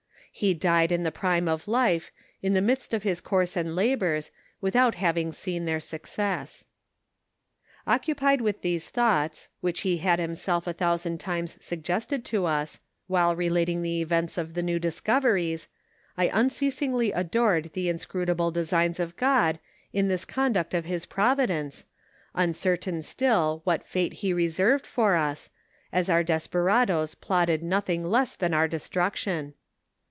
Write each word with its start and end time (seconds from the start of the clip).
He 0.33 0.53
died 0.53 0.93
in 0.93 1.03
the 1.03 1.11
prime 1.11 1.49
of 1.49 1.67
life, 1.67 2.09
in 2.41 2.53
the 2.53 2.61
midst 2.61 2.93
of 2.93 3.03
his 3.03 3.19
conree 3.19 3.49
and 3.57 3.75
labors, 3.75 4.31
without 4.61 4.95
having 4.95 5.33
seen 5.33 5.65
their 5.65 5.81
success. 5.81 6.63
Occupied 7.85 8.39
with 8.39 8.61
these 8.61 8.89
thoughts, 8.89 9.49
which 9.59 9.81
he 9.81 9.97
had 9.97 10.19
himself 10.19 10.65
a 10.67 10.73
thousand 10.73 11.19
times 11.19 11.63
suggested 11.63 12.23
to 12.25 12.45
us, 12.45 12.79
while 13.07 13.35
relating 13.35 13.81
the 13.81 14.01
events 14.01 14.37
of 14.37 14.53
the 14.53 14.63
new 14.63 14.79
discoveries, 14.79 15.67
I 16.17 16.31
unceasingly 16.33 17.11
adored 17.11 17.71
the 17.73 17.89
inscrutable 17.89 18.51
de 18.51 18.63
signs 18.65 19.01
of 19.01 19.17
God 19.17 19.59
in 19.91 20.07
this 20.07 20.23
conduct 20.23 20.73
of 20.73 20.85
his 20.85 21.05
providence, 21.05 21.85
uncertain 22.33 23.01
still 23.01 23.61
what 23.65 23.85
fate 23.85 24.13
he 24.23 24.31
reserved 24.33 24.87
for 24.87 25.15
us, 25.17 25.49
as 25.91 26.09
our 26.09 26.23
desperadoes 26.23 27.15
plotted 27.15 27.61
noth 27.61 27.89
ing 27.89 28.05
less 28.05 28.33
than 28.33 28.53
our 28.53 28.69
destruction. 28.69 29.55